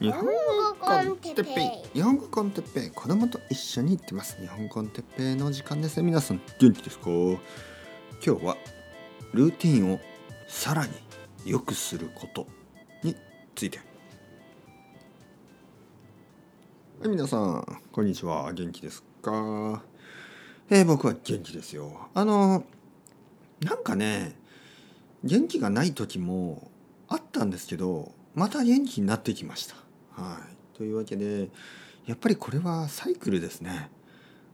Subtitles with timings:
[0.00, 0.30] 日本語
[0.80, 1.90] コンテッペイ。
[1.94, 2.90] 日本語コンテッペイ。
[2.90, 4.36] 子供と一緒に行ってます。
[4.40, 5.96] 日本語コンテッペイの時間です。
[5.96, 7.10] ね皆さん元気ですか？
[7.10, 7.40] 今
[8.20, 8.56] 日は
[9.32, 10.00] ルーティンを
[10.46, 10.92] さらに
[11.44, 12.46] 良くすること
[13.02, 13.16] に
[13.56, 13.78] ついて。
[13.78, 13.84] は
[17.06, 18.52] い皆さんこんにちは。
[18.52, 19.82] 元気ですか？
[20.70, 22.08] えー、僕は元気ですよ。
[22.14, 22.64] あの
[23.60, 24.36] なんかね
[25.24, 26.70] 元気がない時も
[27.08, 29.74] あったんですけどまた元気になってきました。
[30.12, 31.48] はい、というわけで
[32.06, 33.90] やっぱりこれはサイクルですね。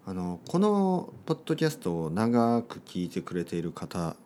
[0.07, 4.17] あのこのポッドキャストを長く聞いてくれている方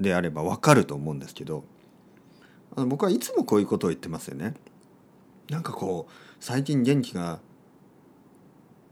[0.00, 1.64] であれば分かると思うんですけど
[2.76, 4.54] あの僕はいつもこういうことを言ってますよね。
[5.50, 7.40] なんかこう最近元気が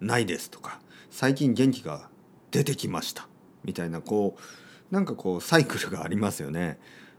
[0.01, 2.11] ないですとか最近元気が
[2.51, 3.29] 出てきました
[3.65, 4.37] みたいなこ
[4.91, 6.79] うなんかこうサイクルがありますよね。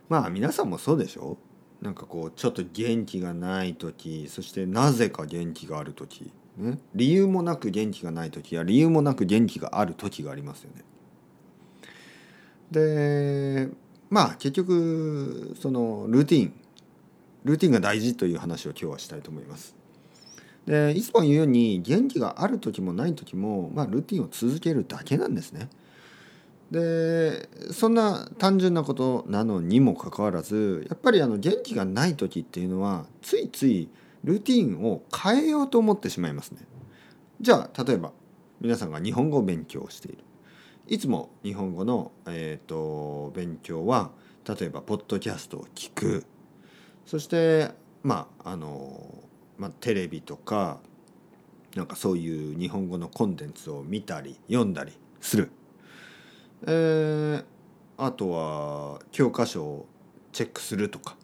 [0.09, 1.39] まあ皆さんもそうでしょ
[1.83, 10.83] なんかこうちょっと元気がない時そしてなぜか元気がある時、ね、理由もなく元気がない時や理由もなく元気がある時がありますよね。
[12.71, 13.69] で
[14.09, 16.53] まあ結局そのルーティン
[17.43, 19.75] ルーティンが大事という話を今日はしたいと思います。
[20.65, 25.67] でいつも言うように元気がある時もない時も、まあ、ルーティンを続けるだけなんですね。
[26.73, 33.89] でそんな単純なことなのにもかかわらずやっぱりあの元気がない時っていうのはついつい
[34.23, 36.61] ルーティンを変えようと思ってしまいますね。
[37.39, 38.11] じゃあ例えば
[38.59, 40.17] 皆さんが日本語を勉強している
[40.87, 44.09] いつも日本語の、えーと、勉強は
[44.47, 46.25] 例えばポッドキャストを聞く
[47.05, 47.69] そして
[48.01, 49.23] まああの、
[49.59, 50.79] まあ、テレビとか
[51.75, 55.51] なんかそういう日本語のコンテンツを見たり読んだりする。
[56.65, 57.43] えー、
[57.97, 59.85] あとは教科書を
[60.31, 61.15] チェックするとか、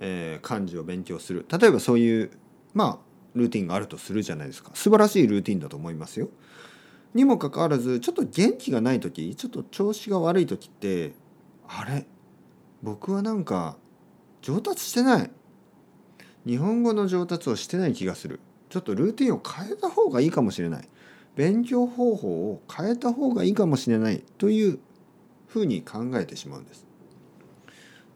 [0.00, 1.46] えー、漢字を勉強する。
[1.50, 2.30] 例えばそういう
[2.72, 2.98] まあ
[3.34, 4.70] ルーティンがあるとするじゃないですか。
[4.74, 6.28] 素晴らしいルーティンだと思いますよ。
[7.14, 11.12] にもかかわらずちょっと元気がない時ちょっと調子が悪い時って
[11.68, 12.06] あれ？
[12.82, 13.76] 僕はなんか
[14.42, 15.30] 上達してない。
[16.44, 18.40] 日本語の上達をしてない気がする。
[18.68, 20.88] ちょっとルーティンを変えた方がいいかもしれない。
[21.36, 24.78] 勉強方法を変えた方がいいかもしれないという
[25.46, 26.86] ふうに考えてしまうんです。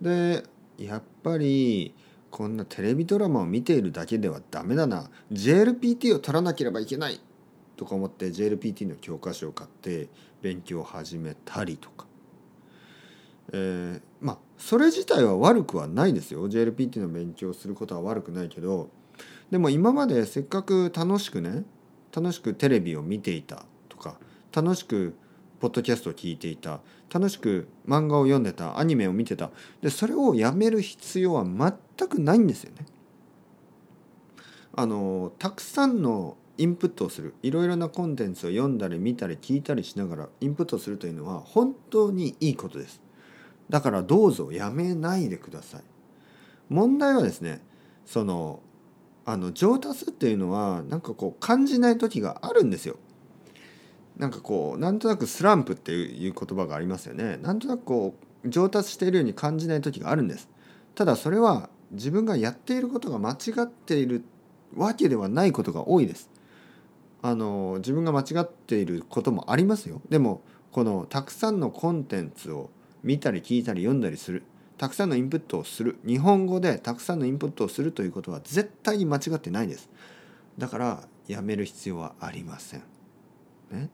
[0.00, 0.44] で
[0.78, 1.94] やっぱり
[2.30, 5.10] こんなテレビドラマを見ているだけではダメだな。
[5.32, 7.20] JLPT を取らなければいけない
[7.76, 10.08] とか思って JLPT の教科書を買って
[10.42, 12.06] 勉強を始めたりとか、
[13.52, 16.48] えー、まあそれ自体は悪くはないですよ。
[16.48, 18.90] JLPT の勉強をすることは悪くないけど。
[19.50, 21.64] でも今までせっかく楽しくね
[22.14, 24.16] 楽しくテレビを見ていたとか
[24.52, 25.14] 楽しく
[25.60, 26.80] ポッドキャストを聞いていた
[27.12, 29.50] 楽しく漫画を読んでたアニメを見てた
[29.82, 32.86] でそれをやめる必要は全くないんですよね。
[34.74, 43.00] あのたくさんのインプットをするいろいろなコンテンツを読んだり見たり聞いたりしながらインプットするというのは本当にいいことです。
[43.68, 45.82] だからどうぞやめないでください。
[46.68, 47.60] 問題はですね
[48.06, 48.60] その
[49.28, 52.96] あの上達っていうのはなんかこう感じない時があるんですよ。
[54.16, 57.36] なんかこうなんとなくスランプっていう言葉がありますよね。
[57.42, 60.48] なんとなくこう上達しているように感じない時があるんです。
[60.94, 64.24] ただそれは自分がやっていることが間違っている
[64.74, 66.30] わけではないことが多いです。
[67.20, 70.00] あの自分が間違っていることもありますよ。
[70.08, 70.40] でも
[70.72, 72.70] このたくさんのコンテンツを
[73.02, 74.44] 見たり聞いたり読んだりする
[74.78, 75.98] たくさんのインプットをする。
[76.06, 79.90] 日本語でたくさんのインプットをするということは絶対に間違ってないです。
[80.56, 82.82] だからやめる必要はありません。
[83.72, 83.90] ね。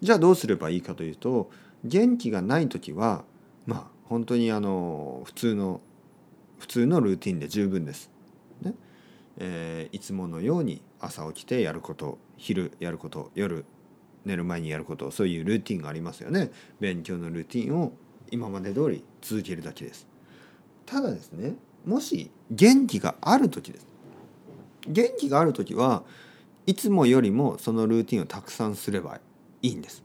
[0.00, 1.50] じゃあどうすればいいかというと
[1.84, 3.24] 元気がない時は
[3.66, 5.80] まあ本当にあの普通の
[6.58, 8.10] 普通のルーティンで十分です。
[8.62, 8.74] ね。
[9.36, 13.66] えー、いつものように朝起きてやること昼やること夜
[14.24, 16.50] 寝る前にやることそういうルーティンがありますよね。
[16.80, 17.92] 勉強のルーティンを
[18.30, 20.06] 今まで通り続けるだけです。
[20.86, 21.54] ただですね
[21.84, 23.86] もし元気がある時です。
[24.86, 26.02] 元気がある時は
[26.66, 29.20] いつもよりもそのルーティンをたくさんすれば
[29.62, 30.02] いいんです。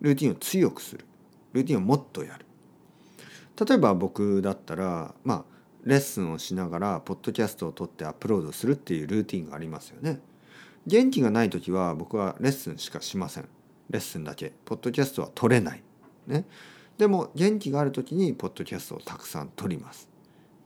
[0.00, 1.04] ルーティンを強くする。
[1.52, 2.46] ルーティンをもっとやる。
[3.64, 5.44] 例えば僕だったらまあ
[5.84, 10.20] レッスンをしながらポッドキャストを撮ってアップロードするっていうルーティンがありますよね。
[10.86, 13.48] 元気がない時は僕はレッスンしかしません。
[13.90, 14.52] レッスンだけ。
[14.64, 15.82] ポッドキャストは撮れない。
[16.26, 16.44] ね。
[17.02, 20.08] でも元気がある時にポッドキャストをたくさん撮ります。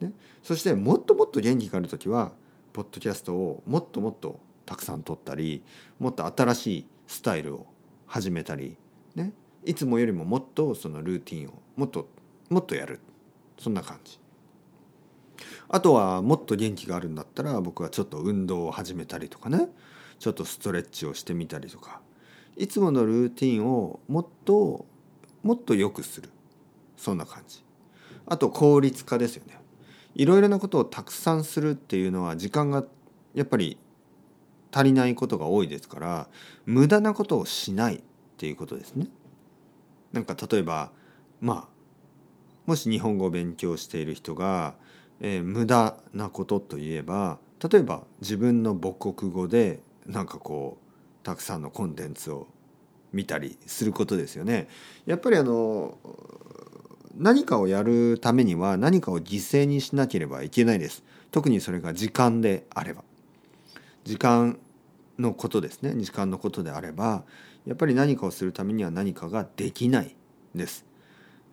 [0.00, 0.12] ね、
[0.42, 2.32] そしてもっともっと元気がある時は
[2.74, 5.62] ポッドキャストをもっともっとたくさん撮ったり
[5.98, 7.66] もっと新しいスタイルを
[8.06, 8.76] 始めたり、
[9.14, 9.32] ね、
[9.64, 12.06] いつもよりももっとそのルーティンをもっと
[12.50, 13.00] もっとやる。
[13.58, 14.20] そんな感じ。
[15.70, 19.70] あとはもっと元気があるんだったら僕はちょっと運動を始めたりとかね。
[20.18, 22.02] ちょっとストレッチをしてみたりとか。
[22.58, 24.84] いつものルーティンをもっと
[25.46, 26.28] もっと良くする。
[26.96, 27.62] そんな感じ。
[28.26, 29.56] あと効率化ですよね。
[30.16, 32.84] いろいろなことをたくさんするっていうのは時間が
[33.32, 33.78] やっぱり
[34.72, 36.28] 足りないことが多いですから
[36.64, 38.00] 無駄なことをしないっ
[38.38, 39.06] ていうことですね。
[40.12, 40.90] なんか例えば
[41.40, 41.68] まあ
[42.66, 44.74] もし日本語を勉強している人が、
[45.20, 47.38] えー、無駄なことといえば
[47.70, 52.48] 例えば自分の母国語でなんかこうたくさんのコンテンツを
[53.16, 54.68] 見たりすることですよね。
[55.06, 55.98] やっぱりあの
[57.16, 61.02] 何かをやるためには何かを犠牲にしなければいけないです。
[61.30, 63.02] 特にそれが時間であれば。
[64.04, 64.58] 時間
[65.18, 65.94] のことですね。
[65.96, 67.24] 時間のことであれば
[67.66, 70.14] やっぱり何かをするためには何かができない
[70.54, 70.84] です。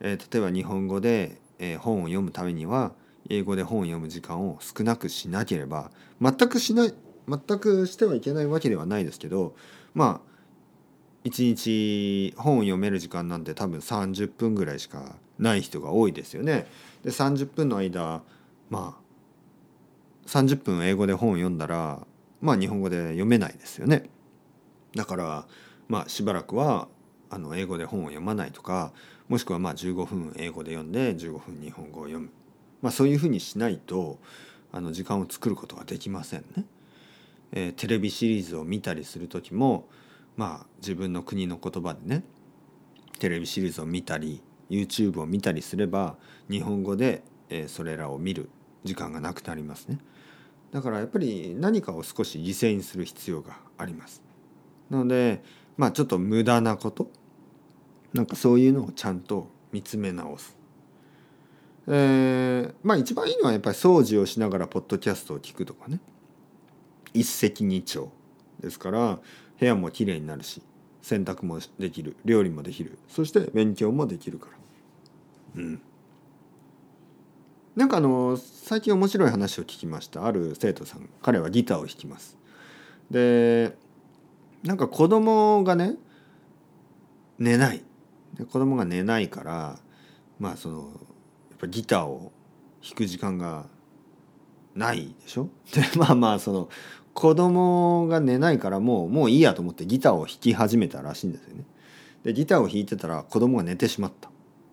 [0.01, 2.91] えー、例えば日本語で、えー、本を読むためには
[3.29, 6.93] 英語で本を読む時間を少なくしなければ全くしない
[7.27, 9.55] 全くしてはいけないわけではないですけど
[9.93, 10.32] まあ
[11.23, 16.67] 一日本を読める時間なんて多分30分ぐらいしかない人が多いですよね。
[17.03, 18.21] で30分の間
[18.69, 22.05] まあ30分英語で本を読んだら
[22.41, 24.09] まあ日本語で読めないですよね。
[24.95, 25.45] だから
[25.87, 26.87] まあしばらくは
[27.29, 28.91] あの英語で本を読まないとか
[29.29, 32.29] もしくはまあ15分英語で読んで15分日本語を読む、
[32.81, 34.19] まあ、そういうふうにしないと
[34.71, 36.65] あの時間を作ることができませんね。
[37.55, 39.87] えー、テレビシリーズを見たりする時も
[40.35, 42.23] まあ自分の国の言葉でね
[43.19, 46.15] テレビシリーズを見たり YouTube を見たりすれば
[46.49, 48.49] 日本語で、え、それらを見る
[48.83, 49.99] 時間がなくなりますね。
[50.71, 54.23] だからやっぱり何かを少し犠牲にする必要があります。
[54.89, 55.43] なので
[55.77, 57.11] まあちょっと無駄なこと
[58.13, 60.57] なんかそういうのをちゃんと見つめ直す。
[61.87, 65.99] えー、まあ一番いいのはやっぱり掃除をしながらポッドキャストを聞くとかね
[67.13, 68.07] 一石二鳥
[68.59, 69.19] ですから
[69.63, 70.61] 部屋もきれいになるし
[71.01, 72.97] 洗濯もできる料理もできる。
[73.07, 74.47] そして勉強もできるか
[75.55, 75.61] ら。
[75.61, 75.81] うん。
[77.75, 80.25] なんかあの最近面白い話を聞きました。
[80.25, 81.09] ある生徒さん。
[81.21, 82.37] 彼はギターを弾きます。
[83.09, 83.77] で
[84.63, 85.95] なんか子供がね
[87.39, 87.83] 寝ない。
[88.33, 89.79] で子供が寝ないから
[90.39, 90.79] まあその
[91.51, 92.31] やっぱギターを
[92.83, 93.65] 弾く時間が
[94.75, 95.49] ないでしょ？
[95.73, 96.69] でまあまあその
[97.13, 101.63] 子供が寝ないからもうもういいやと思ってギターを弾き始めたらしいんですよね。
[102.23, 104.29] でギターを弾いてたら子供が寝てしまった。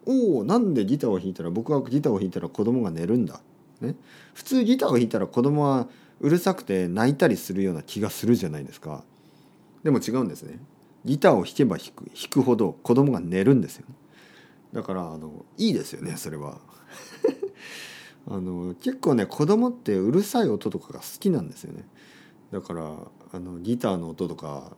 [0.06, 3.40] おおなんでギターを弾いたら僕はギターを弾いたら子供が寝るんだ。
[3.80, 3.94] ね、
[4.34, 5.88] 普通ギターを弾いたら子供は
[6.20, 9.04] うるさくて泣いたりするような気がするじゃないですか。
[9.82, 10.58] でも違うんですね。
[11.04, 13.86] ギターを弾けば弾く弾くほど子供が寝るんですよ、
[14.72, 16.58] だからあのいいですよねそれは。
[18.28, 21.84] あの結構ね子供ってうるさい音とかが好きなんですよね。
[22.52, 22.96] だから
[23.32, 24.72] あのギターの音とか、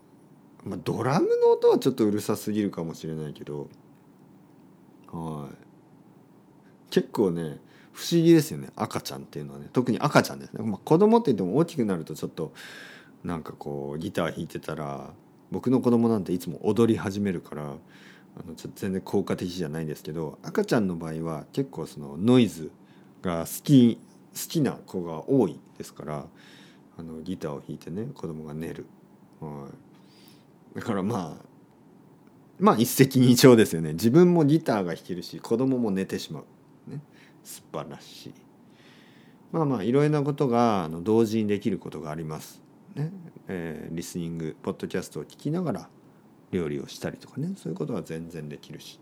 [0.65, 3.69] まあ、ドラムの音はちょっとうるさすぎるかもしれないけど
[5.11, 5.55] はい。
[6.91, 7.59] 結構ね
[7.93, 9.69] 不思議ですよね赤ちゃんっていうのはね。
[9.73, 12.53] 特に赤ちゃんですね、まあ、子供って言っても大きくなるとちょっと
[13.25, 15.11] なんかこうギター弾いてたら
[15.51, 17.67] 僕の子供なんていつも踊り始めるからあ
[18.47, 22.71] のちょっと全然効果的じゃないんですけど赤ちゃんの場合は結構そのノイズ
[23.21, 23.99] が好き
[24.35, 26.27] 好きな子が多いですから
[26.99, 28.87] あのギターを弾いてね子供が寝る、
[29.41, 29.69] は
[30.75, 31.53] い、だからまあ
[32.59, 33.95] まあ一石二鳥ですよね。
[33.95, 37.01] 自分もギターが弾けるし子供も寝てしまう、ね、
[37.43, 38.35] 素晴らしい。
[39.51, 42.63] まあまあいろいろなことがあの同時にできることがあります。
[42.95, 43.11] ね。
[43.49, 45.89] えー、リスニングポッドキャストを聞きながら
[46.53, 47.53] 料理をしたりとかね。
[47.57, 49.01] そういうことは全然できるし。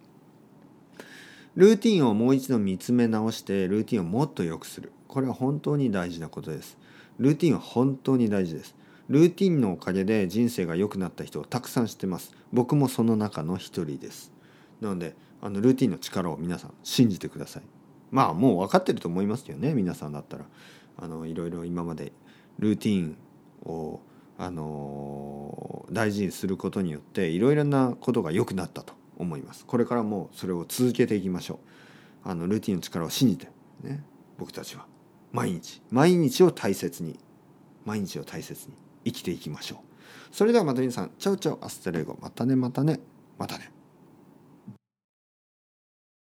[1.57, 4.93] ルーティンをもう一度見つめ直してルーティンをもっと良くする。
[5.09, 6.79] これは本当に大事なことです。
[7.21, 8.75] ルーティンは本当に大事です。
[9.09, 12.35] ルーティンのおかげで人生が良くなった人をたくさん知ってます。
[12.51, 14.33] 僕もその中の一人です。
[14.81, 17.63] なのであのルーティンの力を皆さん信じてください。
[18.11, 19.75] まあもう分かってると思いますよね。
[19.75, 20.47] 皆さんだったら。
[20.97, 22.13] あのいろいろ今まで
[22.59, 23.17] ルーティン
[23.65, 24.01] を
[24.39, 29.67] あの大事にすることによっていろいろなことが良くなったと思います。
[29.67, 31.61] これからもそれを続けていきましょ
[32.25, 32.29] う。
[32.31, 33.49] あのルーティンの力を信じて
[33.83, 34.03] ね。
[34.39, 34.87] 僕たちは。
[35.33, 35.83] 毎日。
[35.91, 37.19] 毎日を大切に。
[37.85, 39.79] 毎日を大切に生きていきましょう。
[40.35, 41.11] それではまた皆さん。
[41.19, 42.19] チャウチャウアステレゴ。
[42.21, 43.01] またねまたね。
[43.39, 43.71] またね。